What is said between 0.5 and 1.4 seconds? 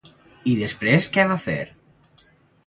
I després què va